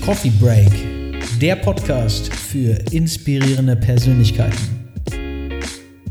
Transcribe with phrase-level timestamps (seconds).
[0.00, 0.72] Coffee Break,
[1.40, 4.90] der Podcast für inspirierende Persönlichkeiten.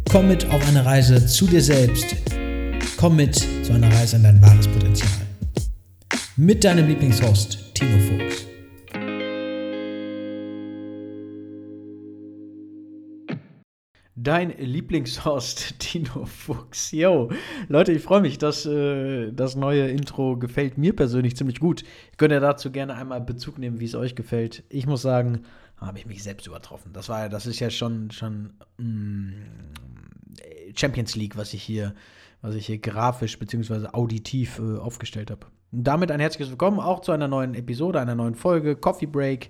[0.10, 2.16] Komm mit auf eine Reise zu dir selbst.
[2.98, 5.10] Komm mit zu einer Reise in dein wahres Potenzial.
[6.38, 8.49] Mit deinem Lieblingshost, Tino Fuchs.
[14.22, 16.92] Dein Lieblingshost, Tino Fuchs.
[16.92, 17.30] Yo,
[17.70, 21.84] Leute, ich freue mich, dass äh, das neue Intro gefällt mir persönlich ziemlich gut.
[21.84, 24.64] Ihr könnt ja dazu gerne einmal Bezug nehmen, wie es euch gefällt.
[24.68, 25.44] Ich muss sagen,
[25.78, 26.92] habe ich mich selbst übertroffen.
[26.92, 29.32] Das war, das ist ja schon, schon mm,
[30.76, 31.96] Champions League, was ich hier,
[32.42, 33.88] was ich hier grafisch bzw.
[33.94, 35.48] auditiv äh, aufgestellt habe.
[35.72, 39.50] Damit ein herzliches Willkommen auch zu einer neuen Episode, einer neuen Folge Coffee Break.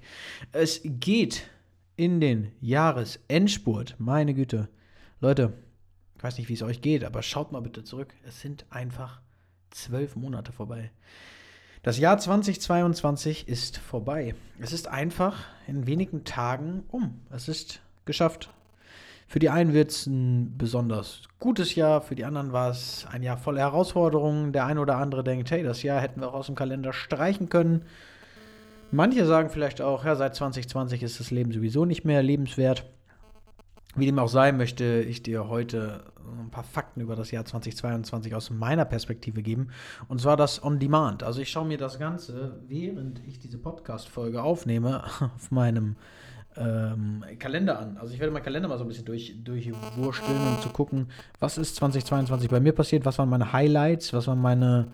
[0.51, 1.49] Es geht
[1.99, 3.95] in den Jahresendspurt.
[3.97, 4.69] Meine Güte.
[5.19, 5.51] Leute,
[6.15, 8.13] ich weiß nicht, wie es euch geht, aber schaut mal bitte zurück.
[8.25, 9.19] Es sind einfach
[9.69, 10.91] zwölf Monate vorbei.
[11.83, 14.33] Das Jahr 2022 ist vorbei.
[14.61, 17.19] Es ist einfach in wenigen Tagen um.
[17.31, 18.49] Es ist geschafft.
[19.27, 23.23] Für die einen wird es ein besonders gutes Jahr, für die anderen war es ein
[23.23, 24.53] Jahr voller Herausforderungen.
[24.53, 27.49] Der eine oder andere denkt, hey, das Jahr hätten wir auch aus dem Kalender streichen
[27.49, 27.83] können.
[28.91, 32.85] Manche sagen vielleicht auch, ja, seit 2020 ist das Leben sowieso nicht mehr lebenswert.
[33.95, 36.03] Wie dem auch sei, möchte ich dir heute
[36.39, 39.69] ein paar Fakten über das Jahr 2022 aus meiner Perspektive geben.
[40.07, 41.23] Und zwar das On Demand.
[41.23, 45.03] Also ich schaue mir das Ganze, während ich diese Podcast-Folge aufnehme,
[45.35, 45.95] auf meinem
[46.55, 47.97] ähm, Kalender an.
[47.97, 51.07] Also ich werde meinen Kalender mal so ein bisschen durch, durchwursteln und zu gucken,
[51.39, 54.87] was ist 2022 bei mir passiert, was waren meine Highlights, was waren meine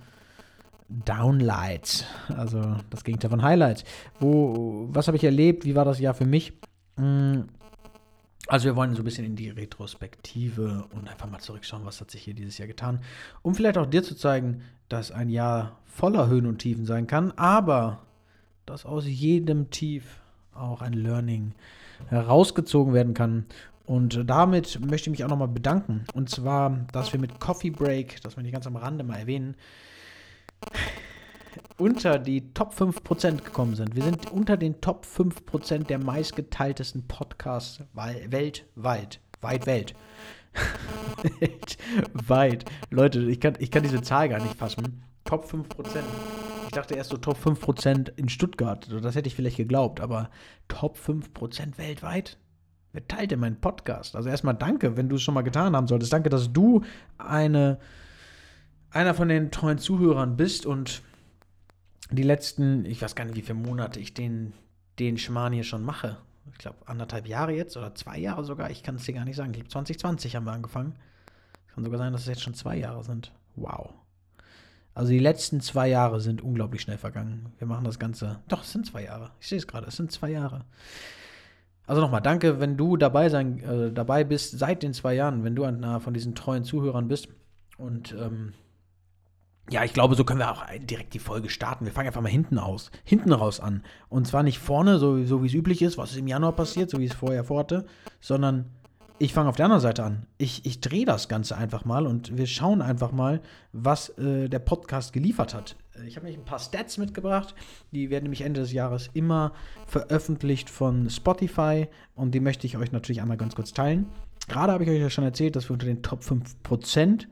[0.87, 3.83] Downlights, also das Gegenteil von Highlights.
[4.19, 5.65] Wo, was habe ich erlebt?
[5.65, 6.53] Wie war das Jahr für mich?
[6.97, 7.41] Mm,
[8.47, 12.11] also wir wollen so ein bisschen in die Retrospektive und einfach mal zurückschauen, was hat
[12.11, 12.99] sich hier dieses Jahr getan,
[13.41, 17.31] um vielleicht auch dir zu zeigen, dass ein Jahr voller Höhen und Tiefen sein kann,
[17.31, 18.03] aber
[18.67, 20.21] dass aus jedem Tief
[20.53, 21.53] auch ein Learning
[22.07, 23.45] herausgezogen werden kann.
[23.85, 26.05] Und damit möchte ich mich auch nochmal bedanken.
[26.13, 29.55] Und zwar, dass wir mit Coffee Break, das möchte ich ganz am Rande mal erwähnen,
[31.77, 33.95] unter die Top 5% gekommen sind.
[33.95, 39.19] Wir sind unter den Top 5% der meistgeteiltesten Podcasts weltweit.
[39.41, 39.93] Weit Welt.
[42.13, 42.65] Weit.
[42.89, 45.03] Leute, ich kann, ich kann diese Zahl gar nicht fassen.
[45.25, 45.65] Top 5%.
[46.65, 48.87] Ich dachte erst so Top 5% in Stuttgart.
[49.03, 50.29] Das hätte ich vielleicht geglaubt, aber
[50.67, 52.37] Top 5% weltweit?
[52.93, 54.15] Wer teilt denn meinen Podcast?
[54.15, 56.13] Also erstmal danke, wenn du es schon mal getan haben solltest.
[56.13, 56.81] Danke, dass du
[57.17, 57.79] eine
[58.95, 61.01] einer von den treuen Zuhörern bist und
[62.11, 64.53] die letzten, ich weiß gar nicht, wie viele Monate ich den,
[64.99, 66.17] den Schmarrn hier schon mache.
[66.53, 68.69] Ich glaube, anderthalb Jahre jetzt oder zwei Jahre sogar.
[68.69, 69.49] Ich kann es dir gar nicht sagen.
[69.49, 70.95] Ich glaube, 2020 haben wir angefangen.
[71.73, 73.33] Kann sogar sein, dass es jetzt schon zwei Jahre sind.
[73.55, 73.93] Wow.
[74.93, 77.51] Also die letzten zwei Jahre sind unglaublich schnell vergangen.
[77.57, 78.39] Wir machen das Ganze.
[78.47, 79.31] Doch, es sind zwei Jahre.
[79.41, 79.87] Ich sehe es gerade.
[79.87, 80.63] Es sind zwei Jahre.
[81.85, 85.55] Also nochmal, danke, wenn du dabei sein, äh, dabei bist seit den zwei Jahren, wenn
[85.55, 87.27] du einer von diesen treuen Zuhörern bist.
[87.77, 88.53] Und ähm,
[89.69, 91.85] ja, ich glaube, so können wir auch direkt die Folge starten.
[91.85, 93.83] Wir fangen einfach mal hinten aus, hinten raus an.
[94.09, 96.89] Und zwar nicht vorne, so, so wie es üblich ist, was ist im Januar passiert,
[96.89, 97.85] so wie es vorher vorhatte,
[98.21, 98.65] sondern
[99.17, 100.25] ich fange auf der anderen Seite an.
[100.37, 104.59] Ich, ich drehe das Ganze einfach mal und wir schauen einfach mal, was äh, der
[104.59, 105.77] Podcast geliefert hat.
[106.05, 107.55] Ich habe nämlich ein paar Stats mitgebracht.
[107.91, 109.53] Die werden nämlich Ende des Jahres immer
[109.87, 114.07] veröffentlicht von Spotify und die möchte ich euch natürlich einmal ganz kurz teilen.
[114.47, 117.27] Gerade habe ich euch ja schon erzählt, dass wir unter den Top 5%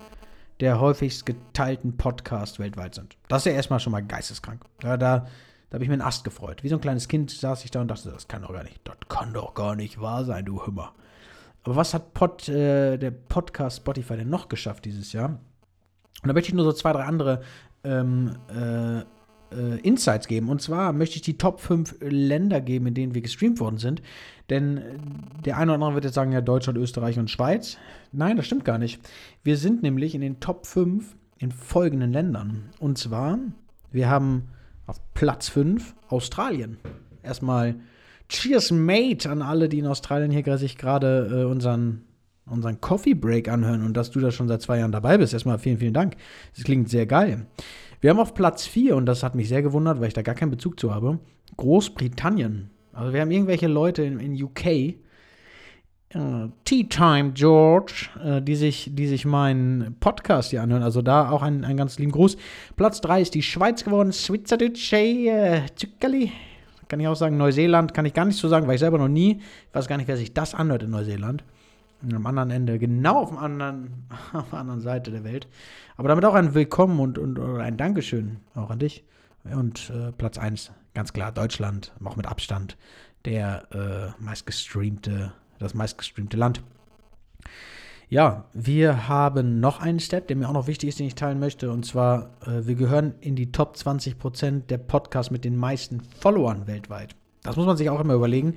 [0.59, 3.17] der häufigst geteilten Podcasts weltweit sind.
[3.27, 4.63] Das ist ja erstmal schon mal geisteskrank.
[4.79, 5.27] Da, da,
[5.69, 6.63] da habe ich mir einen Ast gefreut.
[6.63, 8.79] Wie so ein kleines Kind saß ich da und dachte, das kann doch gar nicht,
[8.83, 10.93] das kann doch gar nicht wahr sein, du Hümmer.
[11.63, 15.39] Aber was hat Pod, äh, der Podcast Spotify denn noch geschafft dieses Jahr?
[16.21, 17.41] Und da möchte ich nur so zwei, drei andere
[17.83, 19.03] ähm, äh,
[19.53, 20.49] äh, Insights geben.
[20.49, 24.01] Und zwar möchte ich die Top 5 Länder geben, in denen wir gestreamt worden sind.
[24.49, 24.81] Denn
[25.45, 27.77] der eine oder andere wird jetzt sagen, ja, Deutschland, Österreich und Schweiz.
[28.11, 28.99] Nein, das stimmt gar nicht.
[29.43, 32.69] Wir sind nämlich in den Top 5 in folgenden Ländern.
[32.79, 33.37] Und zwar,
[33.91, 34.49] wir haben
[34.85, 36.77] auf Platz 5 Australien.
[37.21, 37.75] Erstmal
[38.29, 42.03] Cheers, Mate, an alle, die in Australien hier sich gerade äh, unseren,
[42.45, 45.33] unseren Coffee Break anhören und dass du da schon seit zwei Jahren dabei bist.
[45.33, 46.15] Erstmal vielen, vielen Dank.
[46.55, 47.45] Das klingt sehr geil.
[48.03, 50.35] Wir haben auf Platz 4, und das hat mich sehr gewundert, weil ich da gar
[50.35, 51.19] keinen Bezug zu habe,
[51.55, 52.69] Großbritannien.
[52.91, 54.97] Also wir haben irgendwelche Leute in, in UK, äh,
[56.65, 60.83] Tea Time George, äh, die, sich, die sich meinen Podcast hier anhören.
[60.83, 62.35] Also da auch ein, ein ganz lieben Gruß.
[62.75, 66.33] Platz 3 ist die Schweiz geworden, Schweizerdeutsche äh, Zuckerli.
[66.89, 69.07] Kann ich auch sagen, Neuseeland kann ich gar nicht so sagen, weil ich selber noch
[69.07, 71.45] nie, ich weiß gar nicht, wer sich das anhört in Neuseeland
[72.11, 75.47] am anderen Ende, genau auf, dem anderen, auf der anderen Seite der Welt.
[75.95, 79.05] Aber damit auch ein Willkommen und, und ein Dankeschön auch an dich.
[79.43, 82.77] Und äh, Platz 1, ganz klar, Deutschland, auch mit Abstand,
[83.25, 86.61] der äh, meistgestreamte, das meistgestreamte Land.
[88.09, 91.39] Ja, wir haben noch einen Step, der mir auch noch wichtig ist, den ich teilen
[91.39, 91.71] möchte.
[91.71, 96.67] Und zwar, äh, wir gehören in die Top 20% der Podcasts mit den meisten Followern
[96.67, 97.15] weltweit.
[97.41, 98.55] Das muss man sich auch immer überlegen.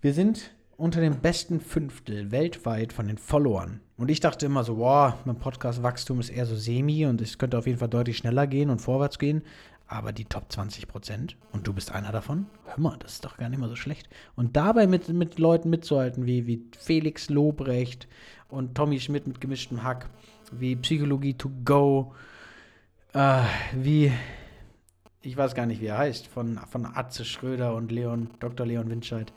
[0.00, 3.80] Wir sind unter dem besten Fünftel weltweit von den Followern.
[3.96, 7.56] Und ich dachte immer so, wow, mein Podcast-Wachstum ist eher so semi und es könnte
[7.56, 9.42] auf jeden Fall deutlich schneller gehen und vorwärts gehen.
[9.88, 13.36] Aber die Top 20 Prozent, und du bist einer davon, hör mal, das ist doch
[13.36, 14.08] gar nicht mal so schlecht.
[14.34, 18.08] Und dabei mit, mit Leuten mitzuhalten, wie, wie Felix Lobrecht
[18.48, 20.10] und Tommy Schmidt mit gemischtem Hack,
[20.50, 22.12] wie Psychologie to go,
[23.14, 23.42] äh,
[23.74, 24.12] wie,
[25.22, 28.66] ich weiß gar nicht, wie er heißt, von, von Atze Schröder und Leon, Dr.
[28.66, 29.32] Leon Windscheid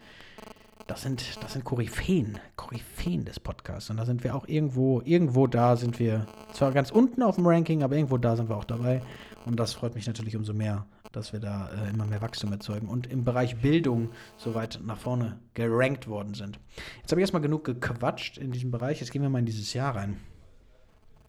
[0.89, 3.91] das sind, das sind Koryphäen, Koryphäen des Podcasts.
[3.91, 7.45] Und da sind wir auch irgendwo, irgendwo da sind wir zwar ganz unten auf dem
[7.45, 9.03] Ranking, aber irgendwo da sind wir auch dabei.
[9.45, 12.89] Und das freut mich natürlich umso mehr, dass wir da äh, immer mehr Wachstum erzeugen
[12.89, 16.59] und im Bereich Bildung so weit nach vorne gerankt worden sind.
[17.01, 18.99] Jetzt habe ich erstmal genug gequatscht in diesem Bereich.
[18.99, 20.17] Jetzt gehen wir mal in dieses Jahr rein.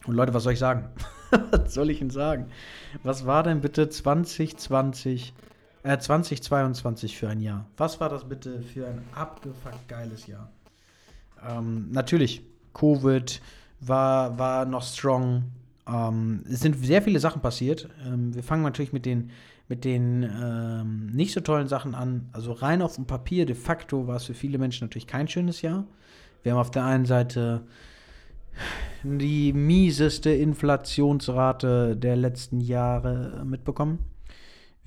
[0.07, 0.89] Und Leute, was soll ich sagen?
[1.51, 2.47] was soll ich Ihnen sagen?
[3.03, 5.35] Was war denn bitte 2020
[5.83, 7.65] äh, 2022 für ein Jahr.
[7.77, 10.49] Was war das bitte für ein abgefuckt geiles Jahr?
[11.47, 12.43] Ähm, natürlich,
[12.73, 13.41] Covid
[13.79, 15.43] war, war noch strong.
[15.87, 17.89] Ähm, es sind sehr viele Sachen passiert.
[18.05, 19.31] Ähm, wir fangen natürlich mit den,
[19.67, 22.29] mit den ähm, nicht so tollen Sachen an.
[22.31, 25.61] Also rein auf dem Papier, de facto war es für viele Menschen natürlich kein schönes
[25.61, 25.85] Jahr.
[26.43, 27.61] Wir haben auf der einen Seite
[29.03, 33.99] die mieseste Inflationsrate der letzten Jahre mitbekommen.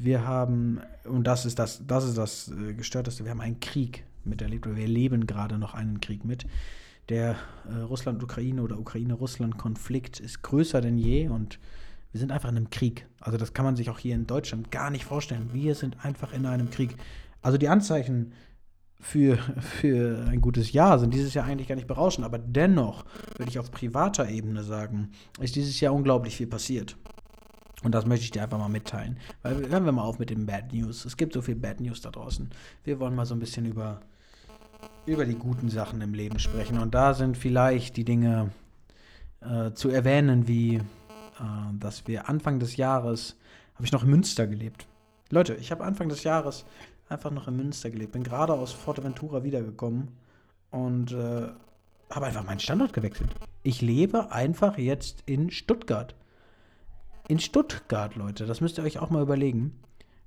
[0.04, 4.04] Wir haben, und das ist das, das ist das äh, Gestörteste, wir haben einen Krieg
[4.22, 6.46] miterlebt, oder wir leben gerade noch einen Krieg mit.
[7.08, 7.36] Der
[7.70, 11.58] äh, Russland-Ukraine oder Ukraine-Russland-Konflikt ist größer denn je und
[12.12, 13.06] wir sind einfach in einem Krieg.
[13.18, 15.50] Also das kann man sich auch hier in Deutschland gar nicht vorstellen.
[15.54, 16.96] Wir sind einfach in einem Krieg.
[17.40, 18.34] Also die Anzeichen
[19.00, 23.06] für, für ein gutes Jahr sind dieses Jahr eigentlich gar nicht berauschend, aber dennoch
[23.38, 26.94] würde ich auf privater Ebene sagen, ist dieses Jahr unglaublich viel passiert.
[27.84, 29.18] Und das möchte ich dir einfach mal mitteilen.
[29.42, 31.04] Weil hören wir mal auf mit den Bad News.
[31.04, 32.50] Es gibt so viel Bad News da draußen.
[32.82, 34.00] Wir wollen mal so ein bisschen über,
[35.06, 36.78] über die guten Sachen im Leben sprechen.
[36.78, 38.50] Und da sind vielleicht die Dinge
[39.40, 40.82] äh, zu erwähnen, wie äh,
[41.78, 43.36] dass wir Anfang des Jahres,
[43.74, 44.86] habe ich noch in Münster gelebt.
[45.30, 46.64] Leute, ich habe Anfang des Jahres
[47.08, 48.12] einfach noch in Münster gelebt.
[48.12, 50.08] Bin gerade aus Forteventura wiedergekommen
[50.70, 51.48] und äh,
[52.10, 53.30] habe einfach meinen Standort gewechselt.
[53.62, 56.14] Ich lebe einfach jetzt in Stuttgart
[57.28, 58.46] in Stuttgart, Leute.
[58.46, 59.80] Das müsst ihr euch auch mal überlegen.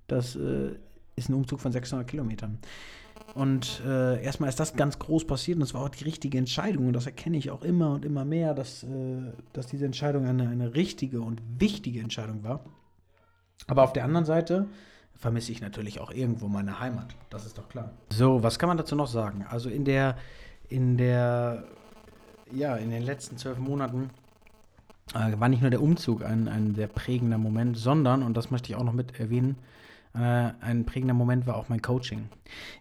[0.07, 0.75] Das äh,
[1.15, 2.59] ist ein Umzug von 600 Kilometern.
[3.33, 6.87] Und äh, erstmal ist das ganz groß passiert und das war auch die richtige Entscheidung.
[6.87, 8.87] Und das erkenne ich auch immer und immer mehr, dass, äh,
[9.53, 12.61] dass diese Entscheidung eine, eine richtige und wichtige Entscheidung war.
[13.67, 14.67] Aber auf der anderen Seite
[15.15, 17.15] vermisse ich natürlich auch irgendwo meine Heimat.
[17.29, 17.91] Das ist doch klar.
[18.11, 19.45] So, was kann man dazu noch sagen?
[19.49, 20.15] Also in der,
[20.69, 21.63] in der,
[22.51, 24.11] ja, in den letzten zwölf Monaten
[25.13, 28.71] äh, war nicht nur der Umzug ein, ein sehr prägender Moment, sondern, und das möchte
[28.71, 29.57] ich auch noch mit erwähnen,
[30.17, 32.29] äh, ein prägender Moment war auch mein Coaching.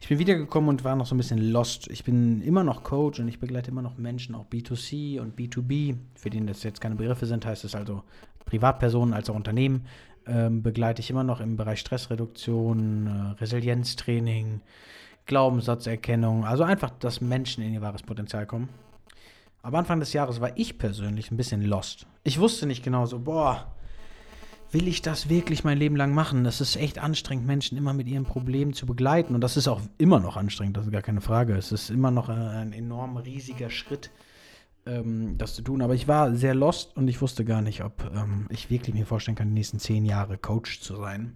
[0.00, 1.88] Ich bin wiedergekommen und war noch so ein bisschen lost.
[1.90, 5.96] Ich bin immer noch Coach und ich begleite immer noch Menschen, auch B2C und B2B.
[6.14, 8.02] Für den das jetzt keine Begriffe sind, heißt es also
[8.46, 9.86] Privatpersonen als auch Unternehmen.
[10.26, 14.62] Ähm, begleite ich immer noch im Bereich Stressreduktion, äh, Resilienztraining,
[15.26, 16.44] Glaubenssatzerkennung.
[16.44, 18.68] Also einfach, dass Menschen in ihr wahres Potenzial kommen.
[19.66, 22.06] Aber Anfang des Jahres war ich persönlich ein bisschen lost.
[22.22, 23.74] Ich wusste nicht genau so, boah,
[24.70, 26.44] will ich das wirklich mein Leben lang machen?
[26.44, 29.34] Das ist echt anstrengend, Menschen immer mit ihren Problemen zu begleiten.
[29.34, 31.56] Und das ist auch immer noch anstrengend, das ist gar keine Frage.
[31.56, 34.12] Es ist immer noch ein enorm riesiger Schritt,
[34.86, 35.82] ähm, das zu tun.
[35.82, 39.04] Aber ich war sehr lost und ich wusste gar nicht, ob ähm, ich wirklich mir
[39.04, 41.34] vorstellen kann, die nächsten zehn Jahre Coach zu sein.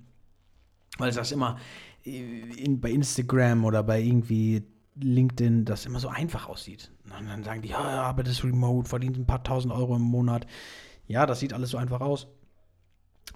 [0.98, 1.58] Weil das immer
[2.04, 4.62] in, bei Instagram oder bei irgendwie
[4.96, 6.90] LinkedIn das immer so einfach aussieht.
[7.04, 10.02] Und dann sagen die, ja, aber das ist remote, verdient ein paar tausend Euro im
[10.02, 10.46] Monat.
[11.06, 12.28] Ja, das sieht alles so einfach aus.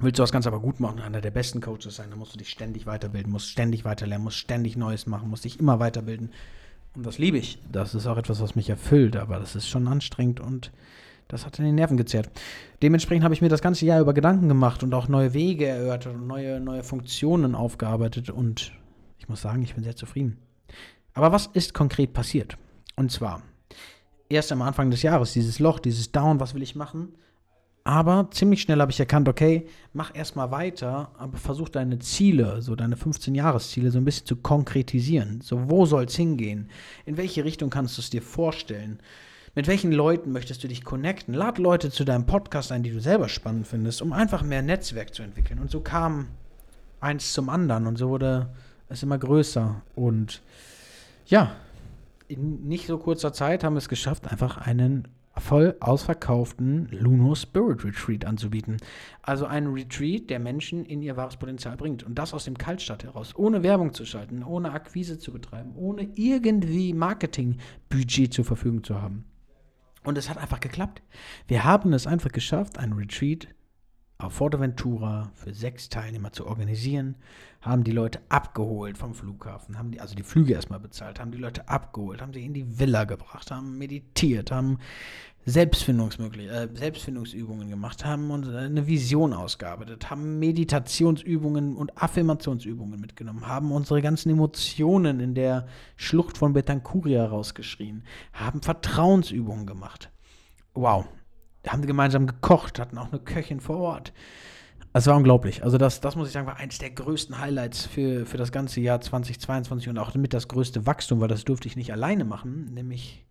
[0.01, 2.39] Willst du das Ganze aber gut machen, einer der besten Coaches sein, dann musst du
[2.39, 6.33] dich ständig weiterbilden, musst ständig weiterlernen, musst ständig Neues machen, musst dich immer weiterbilden.
[6.97, 7.59] Und das liebe ich.
[7.71, 10.73] Das ist auch etwas, was mich erfüllt, aber das ist schon anstrengend und
[11.29, 12.31] das hat in den Nerven gezerrt.
[12.83, 16.15] Dementsprechend habe ich mir das ganze Jahr über Gedanken gemacht und auch neue Wege erörtert
[16.15, 18.73] und neue, neue Funktionen aufgearbeitet und
[19.19, 20.39] ich muss sagen, ich bin sehr zufrieden.
[21.15, 22.59] Aber was ist konkret passiert?
[22.97, 23.43] Und zwar,
[24.29, 27.15] erst am Anfang des Jahres, dieses Loch, dieses Down, was will ich machen?
[27.85, 32.75] Aber ziemlich schnell habe ich erkannt, okay, mach erstmal weiter, aber versuch deine Ziele, so
[32.75, 35.43] deine 15-Jahres-Ziele, so ein bisschen zu konkretisieren.
[35.43, 36.71] So, wo soll es hingehen?
[37.05, 39.01] In welche Richtung kannst du es dir vorstellen?
[39.55, 41.35] Mit welchen Leuten möchtest du dich connecten?
[41.35, 45.15] Lad Leute zu deinem Podcast ein, die du selber spannend findest, um einfach mehr Netzwerk
[45.15, 45.61] zu entwickeln.
[45.61, 46.29] Und so kam
[47.01, 48.49] eins zum anderen und so wurde
[48.89, 49.83] es immer größer.
[49.95, 50.41] Und
[51.27, 51.55] ja,
[52.29, 57.85] in nicht so kurzer Zeit haben wir es geschafft, einfach einen voll ausverkauften Luno Spirit
[57.85, 58.77] Retreat anzubieten.
[59.23, 62.03] Also einen Retreat, der Menschen in ihr wahres Potenzial bringt.
[62.03, 66.09] Und das aus dem Kaltstart heraus, ohne Werbung zu schalten, ohne Akquise zu betreiben, ohne
[66.15, 69.25] irgendwie Marketingbudget zur Verfügung zu haben.
[70.05, 71.03] Und es hat einfach geklappt.
[71.49, 73.49] Wir haben es einfach geschafft, einen Retreat
[74.19, 77.17] auf Forteventura für sechs Teilnehmer zu organisieren,
[77.65, 81.39] haben die Leute abgeholt vom Flughafen, haben die, also die Flüge erstmal bezahlt, haben die
[81.39, 84.79] Leute abgeholt, haben sie in die Villa gebracht, haben meditiert, haben
[85.47, 93.73] Selbstfindungsmöglich äh, Selbstfindungsübungen gemacht, haben uns eine Vision ausgearbeitet, haben Meditationsübungen und Affirmationsübungen mitgenommen, haben
[93.73, 95.67] unsere ganzen Emotionen in der
[95.97, 98.05] Schlucht von Betancuria rausgeschrien,
[98.35, 100.11] haben Vertrauensübungen gemacht.
[100.75, 101.07] Wow,
[101.67, 104.13] haben gemeinsam gekocht, hatten auch eine Köchin vor Ort.
[104.97, 105.65] Es war unglaublich.
[105.65, 108.81] Also das, das muss ich sagen, war eines der größten Highlights für, für das ganze
[108.81, 112.73] Jahr 2022 und auch mit das größte Wachstum, weil das durfte ich nicht alleine machen,
[112.73, 113.27] nämlich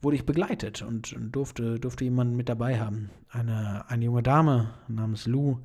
[0.00, 3.10] wurde ich begleitet und, durfte, durfte jemanden mit dabei haben.
[3.28, 5.58] Eine, eine junge Dame namens Lou,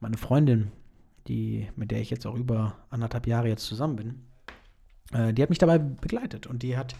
[0.00, 0.70] meine Freundin,
[1.28, 4.22] die, mit der ich jetzt auch über anderthalb Jahre jetzt zusammen bin,
[5.12, 6.94] äh, die hat mich dabei begleitet und die hat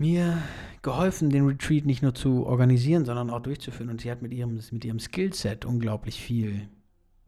[0.00, 0.38] mir
[0.82, 3.90] geholfen, den Retreat nicht nur zu organisieren, sondern auch durchzuführen.
[3.90, 6.68] Und sie hat mit ihrem, mit ihrem Skillset unglaublich viel,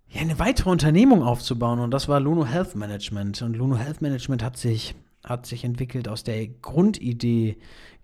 [0.07, 1.79] ja, eine weitere Unternehmung aufzubauen.
[1.79, 3.41] Und das war Luno Health Management.
[3.41, 4.95] Und Luno Health Management hat sich
[5.25, 7.57] hat sich entwickelt aus der Grundidee,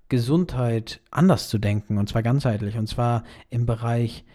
[0.09, 4.25] Gesundheit anders zu denken, und zwar ganzheitlich, und zwar im Bereich,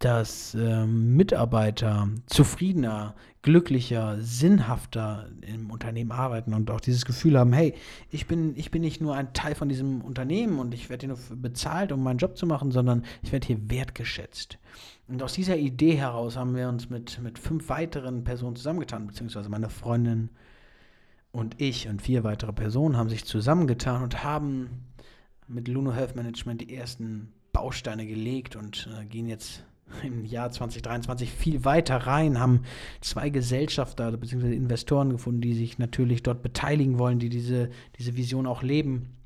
[0.00, 7.74] dass äh, Mitarbeiter zufriedener, glücklicher, sinnhafter im Unternehmen arbeiten und auch dieses Gefühl haben, hey,
[8.10, 11.14] ich bin, ich bin nicht nur ein Teil von diesem Unternehmen und ich werde hier
[11.14, 14.58] nur bezahlt, um meinen Job zu machen, sondern ich werde hier wertgeschätzt.
[15.06, 19.48] Und aus dieser Idee heraus haben wir uns mit, mit fünf weiteren Personen zusammengetan, beziehungsweise
[19.48, 20.30] meine Freundin,
[21.32, 24.84] und ich und vier weitere Personen haben sich zusammengetan und haben
[25.48, 29.64] mit Luno Health Management die ersten Bausteine gelegt und äh, gehen jetzt
[30.02, 32.62] im Jahr 2023 viel weiter rein, haben
[33.00, 34.54] zwei Gesellschafter bzw.
[34.54, 39.16] Investoren gefunden, die sich natürlich dort beteiligen wollen, die diese, diese Vision auch leben.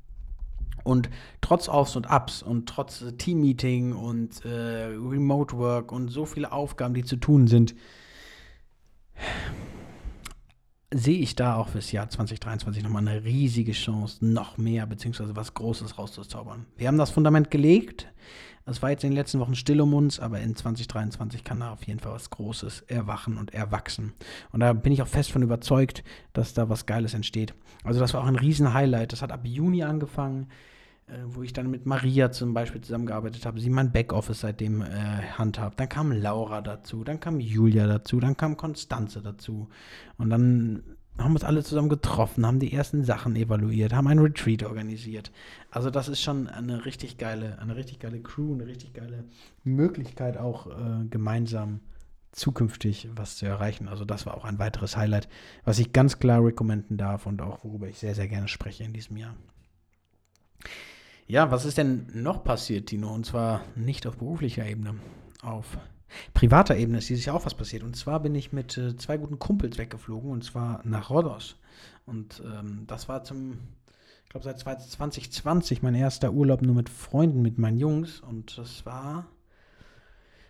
[0.83, 1.09] Und
[1.41, 6.93] trotz Aufs und Ups und trotz Teammeeting und äh, Remote Work und so viele Aufgaben,
[6.93, 7.75] die zu tun sind,
[10.93, 15.53] sehe ich da auch fürs Jahr 2023 nochmal eine riesige Chance, noch mehr beziehungsweise was
[15.53, 16.65] Großes rauszuzaubern.
[16.77, 18.07] Wir haben das Fundament gelegt.
[18.65, 21.71] Es war jetzt in den letzten Wochen still um uns, aber in 2023 kann da
[21.71, 24.13] auf jeden Fall was Großes erwachen und erwachsen.
[24.51, 26.03] Und da bin ich auch fest von überzeugt,
[26.33, 27.53] dass da was Geiles entsteht.
[27.83, 29.13] Also das war auch ein Riesen-Highlight.
[29.13, 30.47] Das hat ab Juni angefangen.
[31.07, 34.85] Äh, wo ich dann mit Maria zum Beispiel zusammengearbeitet habe, sie mein Backoffice seitdem äh,
[35.37, 35.79] handhabt.
[35.79, 39.69] Dann kam Laura dazu, dann kam Julia dazu, dann kam Konstanze dazu.
[40.17, 40.83] Und dann
[41.17, 45.31] haben wir uns alle zusammen getroffen, haben die ersten Sachen evaluiert, haben ein Retreat organisiert.
[45.71, 49.23] Also das ist schon eine richtig geile, eine richtig geile Crew, eine richtig geile
[49.63, 51.79] Möglichkeit auch äh, gemeinsam
[52.33, 53.87] zukünftig was zu erreichen.
[53.87, 55.29] Also das war auch ein weiteres Highlight,
[55.63, 58.91] was ich ganz klar rekommenden darf und auch worüber ich sehr, sehr gerne spreche in
[58.91, 59.35] diesem Jahr.
[61.27, 63.13] Ja, was ist denn noch passiert, Tino?
[63.13, 64.95] Und zwar nicht auf beruflicher Ebene.
[65.41, 65.77] Auf
[66.33, 67.83] privater Ebene ist dieses Jahr auch was passiert.
[67.83, 71.57] Und zwar bin ich mit äh, zwei guten Kumpels weggeflogen und zwar nach Rhodos.
[72.05, 73.59] Und ähm, das war zum
[74.23, 78.19] ich glaube, seit 2020 mein erster Urlaub nur mit Freunden, mit meinen Jungs.
[78.19, 79.25] Und das war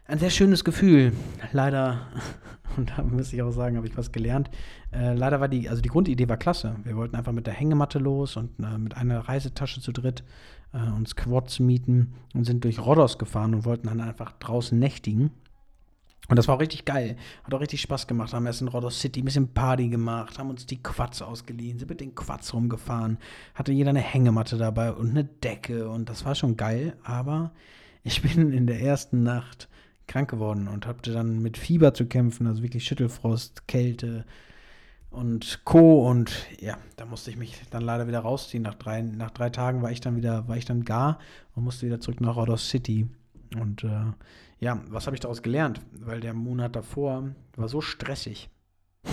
[0.07, 1.11] ein sehr schönes Gefühl.
[1.51, 2.07] Leider,
[2.77, 4.49] und da muss ich auch sagen, habe ich was gelernt.
[4.91, 6.77] Äh, leider war die, also die Grundidee war klasse.
[6.83, 10.23] Wir wollten einfach mit der Hängematte los und äh, mit einer Reisetasche zu dritt
[10.73, 15.31] äh, uns Quads mieten und sind durch Rhodos gefahren und wollten dann einfach draußen nächtigen.
[16.29, 17.15] Und das war auch richtig geil.
[17.43, 18.33] Hat auch richtig Spaß gemacht.
[18.33, 21.89] Haben erst in Rhodos City ein bisschen Party gemacht, haben uns die Quads ausgeliehen, sind
[21.89, 23.17] mit den Quads rumgefahren,
[23.55, 26.97] hatte jeder eine Hängematte dabei und eine Decke und das war schon geil.
[27.03, 27.51] Aber
[28.03, 29.69] ich bin in der ersten Nacht
[30.07, 34.25] krank geworden und hatte dann mit Fieber zu kämpfen, also wirklich Schüttelfrost, Kälte
[35.09, 36.07] und Co.
[36.07, 38.63] Und ja, da musste ich mich dann leider wieder rausziehen.
[38.63, 41.19] Nach drei, nach drei Tagen war ich dann wieder, war ich dann gar
[41.55, 43.07] und musste wieder zurück nach Rhodos City.
[43.59, 44.11] Und äh,
[44.59, 45.81] ja, was habe ich daraus gelernt?
[45.91, 48.49] Weil der Monat davor war so stressig.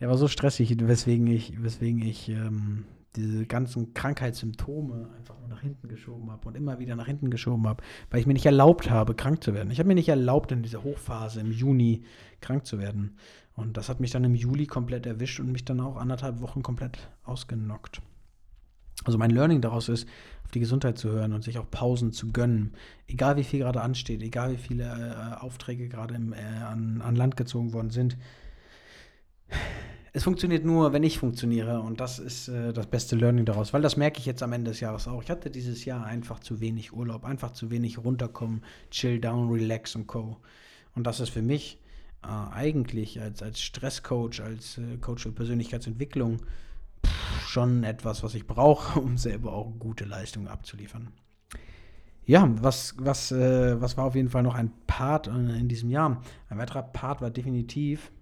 [0.00, 2.84] Der war so stressig, weswegen ich, weswegen ich ähm,
[3.16, 7.66] diese ganzen Krankheitssymptome einfach nur nach hinten geschoben habe und immer wieder nach hinten geschoben
[7.66, 9.70] habe, weil ich mir nicht erlaubt habe, krank zu werden.
[9.70, 12.04] Ich habe mir nicht erlaubt, in dieser Hochphase im Juni
[12.40, 13.16] krank zu werden.
[13.56, 16.62] Und das hat mich dann im Juli komplett erwischt und mich dann auch anderthalb Wochen
[16.62, 18.02] komplett ausgenockt.
[19.04, 20.08] Also mein Learning daraus ist,
[20.44, 22.74] auf die Gesundheit zu hören und sich auch Pausen zu gönnen.
[23.06, 27.36] Egal wie viel gerade ansteht, egal wie viele äh, Aufträge gerade äh, an, an Land
[27.36, 28.16] gezogen worden sind
[30.16, 31.80] es funktioniert nur, wenn ich funktioniere.
[31.80, 33.72] Und das ist äh, das beste Learning daraus.
[33.72, 35.20] Weil das merke ich jetzt am Ende des Jahres auch.
[35.24, 39.96] Ich hatte dieses Jahr einfach zu wenig Urlaub, einfach zu wenig runterkommen, chill down, relax
[39.96, 40.36] und co.
[40.94, 41.80] Und das ist für mich
[42.22, 46.38] äh, eigentlich als, als Stresscoach, als äh, Coach für Persönlichkeitsentwicklung
[47.04, 51.08] pff, schon etwas, was ich brauche, um selber auch gute Leistungen abzuliefern.
[52.24, 55.90] Ja, was, was, äh, was war auf jeden Fall noch ein Part äh, in diesem
[55.90, 56.22] Jahr?
[56.48, 58.12] Ein weiterer Part war definitiv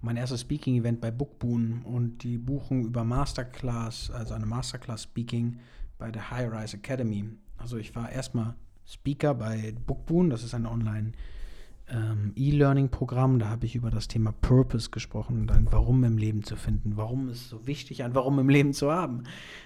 [0.00, 5.58] mein erstes Speaking-Event bei Bookboon und die Buchung über Masterclass, also eine Masterclass-Speaking
[5.98, 7.24] bei der High Rise Academy.
[7.56, 8.54] Also ich war erstmal
[8.86, 11.12] Speaker bei Bookboon, das ist ein Online-
[11.92, 13.38] ähm, E-Learning-Programm.
[13.38, 17.28] Da habe ich über das Thema Purpose gesprochen, dann Warum im Leben zu finden, warum
[17.28, 19.24] ist es so wichtig, ein Warum im Leben zu haben.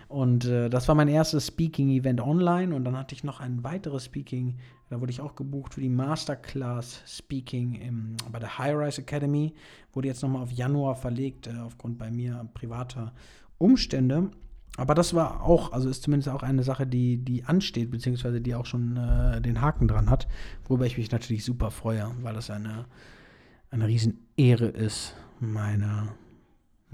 [0.09, 4.05] Und äh, das war mein erstes Speaking-Event online und dann hatte ich noch ein weiteres
[4.05, 4.57] Speaking,
[4.91, 9.55] da wurde ich auch gebucht für die Masterclass Speaking im, bei der High Rise Academy.
[9.93, 13.13] Wurde jetzt nochmal auf Januar verlegt, äh, aufgrund bei mir privater
[13.59, 14.31] Umstände.
[14.77, 18.55] Aber das war auch, also ist zumindest auch eine Sache, die, die ansteht, beziehungsweise die
[18.55, 20.27] auch schon äh, den Haken dran hat,
[20.67, 22.87] worüber ich mich natürlich super freue, weil das eine,
[23.71, 26.09] eine Riesenehre ist, meine,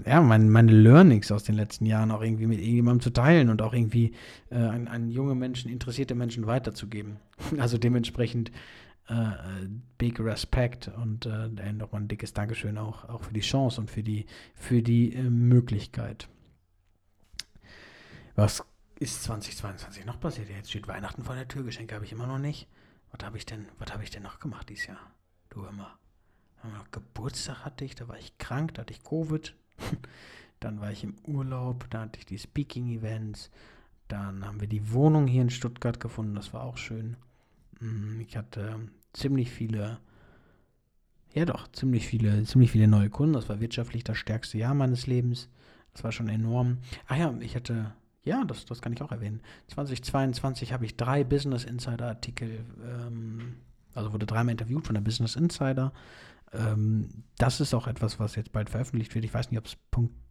[0.05, 3.63] ja, meine, meine Learnings aus den letzten Jahren auch irgendwie mit irgendjemandem zu teilen und
[3.63, 4.13] auch irgendwie
[4.51, 7.17] äh, an, an junge Menschen, interessierte Menschen weiterzugeben.
[7.57, 8.51] Also dementsprechend
[9.07, 9.65] äh,
[9.97, 14.03] big Respect und äh, nochmal ein dickes Dankeschön auch, auch für die Chance und für
[14.03, 16.29] die, für die äh, Möglichkeit.
[18.41, 18.63] Was
[18.99, 20.49] ist 2022 noch passiert?
[20.49, 22.67] Jetzt steht Weihnachten vor der Tür, Geschenke habe ich immer noch nicht.
[23.11, 24.97] Was habe ich denn, was habe ich denn noch gemacht dieses Jahr?
[25.51, 25.95] Du immer.
[26.89, 29.53] Geburtstag hatte ich, da war ich krank, da hatte ich Covid.
[30.59, 33.51] Dann war ich im Urlaub, da hatte ich die Speaking-Events.
[34.07, 37.17] Dann haben wir die Wohnung hier in Stuttgart gefunden, das war auch schön.
[37.79, 38.79] Mm, ich hatte
[39.13, 39.99] ziemlich viele,
[41.35, 43.33] ja doch, ziemlich viele, ziemlich viele neue Kunden.
[43.33, 45.47] Das war wirtschaftlich das stärkste Jahr meines Lebens.
[45.93, 46.79] Das war schon enorm.
[47.07, 49.41] Ach ja, ich hatte ja, das, das kann ich auch erwähnen.
[49.67, 53.57] 2022 habe ich drei Business Insider Artikel, ähm,
[53.93, 55.91] also wurde dreimal interviewt von der Business Insider.
[56.53, 59.25] Ähm, das ist auch etwas, was jetzt bald veröffentlicht wird.
[59.25, 59.77] Ich weiß nicht, ob es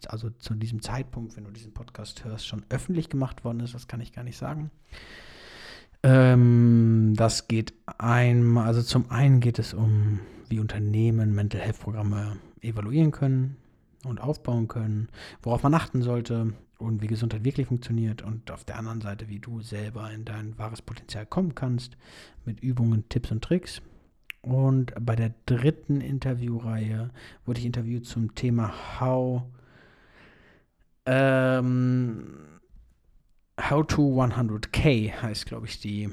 [0.07, 3.75] also zu diesem Zeitpunkt, wenn du diesen Podcast hörst, schon öffentlich gemacht worden ist.
[3.75, 4.71] Das kann ich gar nicht sagen.
[6.03, 12.37] Ähm, das geht einmal, also zum einen geht es um, wie Unternehmen Mental Health Programme
[12.61, 13.57] evaluieren können
[14.05, 15.09] und aufbauen können,
[15.43, 19.39] worauf man achten sollte, und wie Gesundheit wirklich funktioniert und auf der anderen Seite, wie
[19.39, 21.97] du selber in dein wahres Potenzial kommen kannst
[22.45, 23.83] mit Übungen, Tipps und Tricks.
[24.43, 27.11] Und bei der dritten Interviewreihe
[27.45, 29.43] wurde ich interviewt zum Thema How,
[31.05, 32.61] ähm,
[33.61, 36.09] How to 100k heißt, glaube ich, die,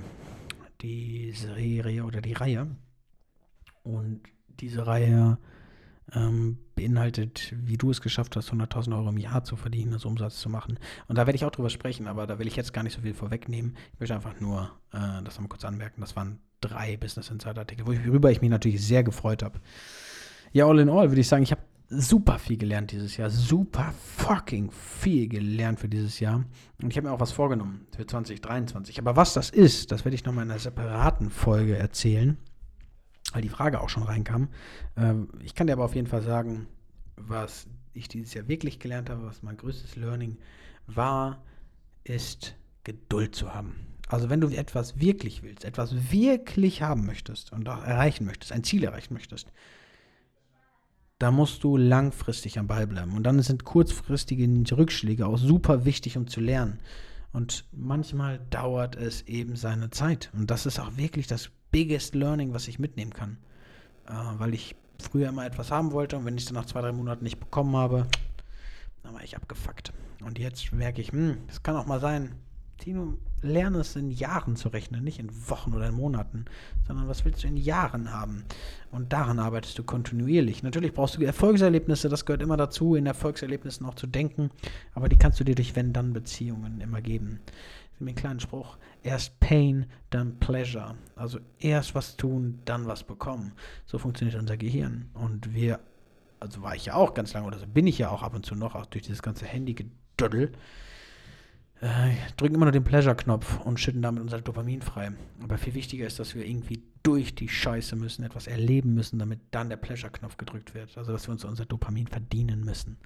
[0.82, 2.67] die Serie oder die Reihe.
[3.84, 4.21] Und
[4.60, 5.38] diese Reihe
[6.13, 10.39] ähm, beinhaltet, wie du es geschafft hast, 100.000 Euro im Jahr zu verdienen, also Umsatz
[10.39, 10.80] zu machen.
[11.08, 13.02] Und da werde ich auch drüber sprechen, aber da will ich jetzt gar nicht so
[13.02, 13.76] viel vorwegnehmen.
[13.93, 16.02] Ich möchte einfach nur äh, das nochmal kurz anmerken.
[16.02, 19.60] Das waren drei Business Insider Artikel, worüber ich mich natürlich sehr gefreut habe.
[20.54, 23.30] Ja, all in all würde ich sagen, ich habe super viel gelernt dieses Jahr.
[23.30, 26.46] Super fucking viel gelernt für dieses Jahr.
[26.82, 29.00] Und ich habe mir auch was vorgenommen für 2023.
[29.00, 32.38] Aber was das ist, das werde ich nochmal in einer separaten Folge erzählen
[33.33, 34.49] weil die Frage auch schon reinkam.
[34.95, 36.67] Ähm, ich kann dir aber auf jeden Fall sagen,
[37.15, 40.37] was ich dieses Jahr wirklich gelernt habe, was mein größtes Learning
[40.85, 41.43] war,
[42.03, 43.75] ist Geduld zu haben.
[44.07, 48.63] Also wenn du etwas wirklich willst, etwas wirklich haben möchtest und auch erreichen möchtest, ein
[48.63, 49.51] Ziel erreichen möchtest,
[51.19, 53.15] da musst du langfristig am Ball bleiben.
[53.15, 56.79] Und dann sind kurzfristige Rückschläge auch super wichtig, um zu lernen.
[57.33, 60.29] Und manchmal dauert es eben seine Zeit.
[60.33, 63.38] Und das ist auch wirklich das biggest learning, was ich mitnehmen kann.
[64.08, 66.82] Äh, weil ich früher immer etwas haben wollte und wenn ich es dann nach zwei,
[66.82, 68.08] drei Monaten nicht bekommen habe,
[69.03, 69.93] dann war ich abgefuckt.
[70.23, 72.36] Und jetzt merke ich, hm, das kann auch mal sein,
[72.77, 76.45] Tino, lerne es in Jahren zu rechnen, nicht in Wochen oder in Monaten,
[76.88, 78.45] sondern was willst du in Jahren haben?
[78.91, 80.63] Und daran arbeitest du kontinuierlich.
[80.63, 84.51] Natürlich brauchst du Erfolgserlebnisse, das gehört immer dazu, in Erfolgserlebnissen auch zu denken,
[84.93, 87.39] aber die kannst du dir durch Wenn-Dann-Beziehungen immer geben.
[87.93, 88.77] Ist mir ein kleiner Spruch.
[89.08, 90.96] Erst Pain, dann Pleasure.
[91.15, 93.54] Also erst was tun, dann was bekommen.
[93.86, 95.10] So funktioniert unser Gehirn.
[95.13, 95.80] Und wir,
[96.41, 98.46] also war ich ja auch ganz lange, oder so bin ich ja auch ab und
[98.46, 100.52] zu noch, auch durch dieses ganze Handy-Gedödel,
[101.80, 105.13] äh, drücken immer nur den Pleasure-Knopf und schütten damit unser Dopamin frei.
[105.41, 109.39] Aber viel wichtiger ist, dass wir irgendwie durch die Scheiße müssen, etwas erleben müssen, damit
[109.52, 110.98] dann der Pleasure-Knopf gedrückt wird.
[110.98, 112.98] Also, dass wir uns unser Dopamin verdienen müssen.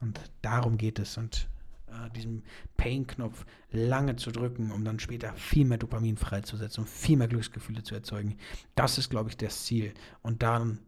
[0.00, 1.18] Und darum geht es.
[1.18, 1.48] Und
[1.90, 2.42] äh, diesen
[2.76, 7.82] Pain-Knopf lange zu drücken, um dann später viel mehr Dopamin freizusetzen und viel mehr Glücksgefühle
[7.82, 8.36] zu erzeugen,
[8.74, 9.94] das ist, glaube ich, das Ziel.
[10.22, 10.80] Und dann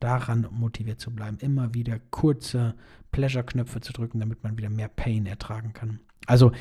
[0.00, 2.74] daran motiviert zu bleiben, immer wieder kurze
[3.12, 6.00] Pleasure-Knöpfe zu drücken, damit man wieder mehr Pain ertragen kann.
[6.26, 6.52] Also,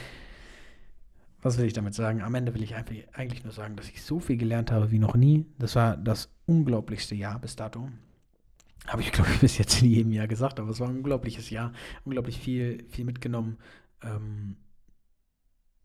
[1.42, 2.22] was will ich damit sagen?
[2.22, 5.16] Am Ende will ich eigentlich nur sagen, dass ich so viel gelernt habe wie noch
[5.16, 5.46] nie.
[5.58, 7.90] Das war das unglaublichste Jahr bis dato.
[8.88, 11.50] Habe ich, glaube ich, bis jetzt in jedem Jahr gesagt, aber es war ein unglaubliches
[11.50, 11.74] Jahr.
[12.04, 13.58] Unglaublich viel, viel mitgenommen.
[14.02, 14.58] Ähm,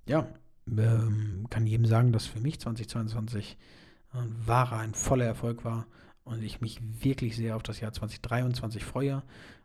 [0.06, 0.28] ja,
[0.68, 3.56] ähm, kann jedem sagen, dass für mich 2022
[4.12, 5.86] ein wahrer, ein voller Erfolg war
[6.24, 9.22] und ich mich wirklich sehr auf das Jahr 2023 freue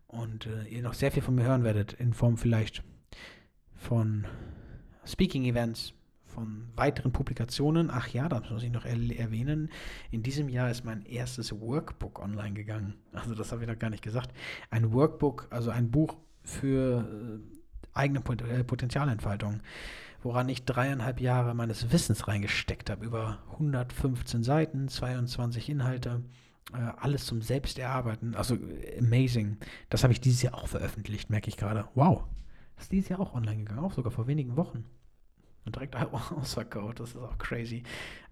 [0.08, 2.84] und äh, ihr noch sehr viel von mir hören werdet, in Form vielleicht
[3.76, 4.28] von
[5.06, 5.94] Speaking-Events,
[6.32, 7.90] von weiteren Publikationen.
[7.92, 9.70] Ach ja, das muss ich noch er erwähnen.
[10.10, 12.96] In diesem Jahr ist mein erstes Workbook online gegangen.
[13.14, 14.32] Also das habe ich noch gar nicht gesagt.
[14.70, 17.60] Ein Workbook, also ein Buch für äh,
[17.94, 19.62] eigene Pot äh, Potenzialentfaltung,
[20.24, 23.06] woran ich dreieinhalb Jahre meines Wissens reingesteckt habe.
[23.06, 26.24] Über 115 Seiten, 22 Inhalte.
[26.74, 28.36] Äh, alles zum Selbsterarbeiten.
[28.36, 28.58] Also
[29.00, 29.58] amazing.
[29.90, 31.86] Das habe ich dieses Jahr auch veröffentlicht, merke ich gerade.
[31.96, 32.24] Wow,
[32.76, 34.86] das ist dieses Jahr auch online gegangen, auch sogar vor wenigen Wochen.
[35.66, 35.96] Und direkt
[36.32, 37.84] ausverkauft, das ist auch crazy.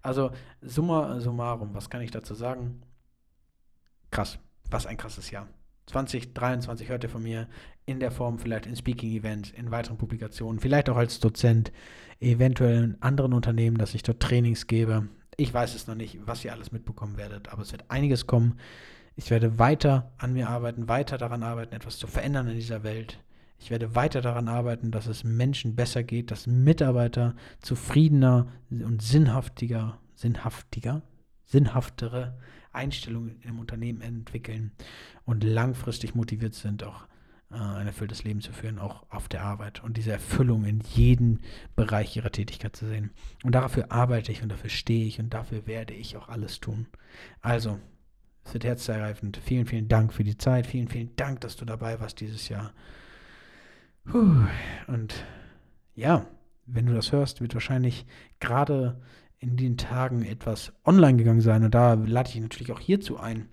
[0.02, 2.82] Also, summa summarum, was kann ich dazu sagen?
[4.10, 4.38] Krass,
[4.70, 5.48] was ein krasses Jahr.
[5.86, 7.48] 2023 hört ihr von mir
[7.86, 11.72] in der Form vielleicht in Speaking-Events, in weiteren Publikationen, vielleicht auch als Dozent,
[12.20, 15.08] eventuell in anderen Unternehmen, dass ich dort Trainings gebe.
[15.36, 18.58] Ich weiß es noch nicht, was ihr alles mitbekommen werdet, aber es wird einiges kommen.
[19.16, 23.18] Ich werde weiter an mir arbeiten, weiter daran arbeiten, etwas zu verändern in dieser Welt.
[23.60, 29.98] Ich werde weiter daran arbeiten, dass es Menschen besser geht, dass Mitarbeiter zufriedener und sinnhaftiger,
[30.14, 31.02] sinnhaftiger,
[31.44, 32.38] sinnhaftere
[32.72, 34.72] Einstellungen im Unternehmen entwickeln
[35.24, 37.06] und langfristig motiviert sind, auch
[37.50, 41.40] äh, ein erfülltes Leben zu führen, auch auf der Arbeit und diese Erfüllung in jedem
[41.76, 43.10] Bereich ihrer Tätigkeit zu sehen.
[43.44, 46.86] Und dafür arbeite ich und dafür stehe ich und dafür werde ich auch alles tun.
[47.42, 47.78] Also,
[48.44, 49.36] es wird herzergreifend.
[49.44, 50.66] Vielen, vielen Dank für die Zeit.
[50.66, 52.72] Vielen, vielen Dank, dass du dabei warst dieses Jahr.
[54.04, 54.46] Puh.
[54.86, 55.24] Und
[55.94, 56.26] ja,
[56.66, 58.06] wenn du das hörst, wird wahrscheinlich
[58.38, 59.00] gerade
[59.38, 61.64] in den Tagen etwas online gegangen sein.
[61.64, 63.48] Und da lade ich natürlich auch hierzu ein.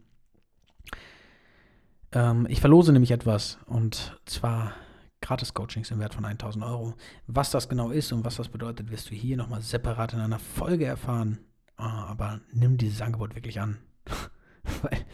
[2.12, 4.74] Ähm, ich verlose nämlich etwas und zwar
[5.22, 6.94] Gratis-Coachings im Wert von 1000 Euro.
[7.26, 10.40] Was das genau ist und was das bedeutet, wirst du hier nochmal separat in einer
[10.40, 11.40] Folge erfahren.
[11.76, 13.78] Ah, aber nimm dieses Angebot wirklich an.
[14.82, 15.06] Weil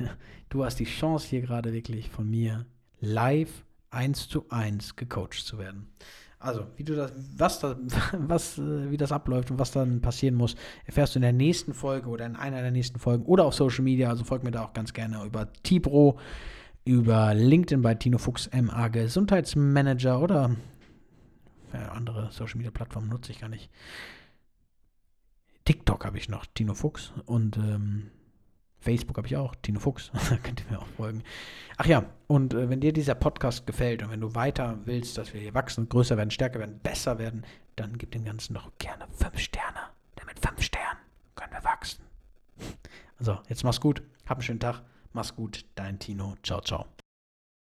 [0.00, 0.10] ja,
[0.48, 2.66] du hast die Chance hier gerade wirklich von mir
[3.00, 5.88] live eins zu eins gecoacht zu werden.
[6.40, 7.76] Also, wie du das, was da,
[8.12, 10.54] was, äh, wie das abläuft und was dann passieren muss,
[10.86, 13.82] erfährst du in der nächsten Folge oder in einer der nächsten Folgen oder auf Social
[13.82, 14.08] Media.
[14.08, 16.18] Also folg mir da auch ganz gerne über Tibro,
[16.84, 20.54] über LinkedIn bei Tino Fuchs MA Gesundheitsmanager oder
[21.72, 23.70] andere Social Media Plattformen nutze ich gar nicht.
[25.64, 28.10] TikTok habe ich noch, Tino Fuchs und ähm,
[28.88, 31.22] Facebook habe ich auch, Tino Fuchs, da könnt ihr mir auch folgen.
[31.76, 35.34] Ach ja, und äh, wenn dir dieser Podcast gefällt und wenn du weiter willst, dass
[35.34, 37.44] wir hier wachsen, größer werden, stärker werden, besser werden,
[37.76, 39.80] dann gib dem Ganzen doch gerne fünf Sterne.
[40.18, 40.98] Denn mit fünf Sternen
[41.34, 42.02] können wir wachsen.
[43.20, 44.80] Also, jetzt mach's gut, hab einen schönen Tag,
[45.12, 46.86] mach's gut, dein Tino, ciao, ciao.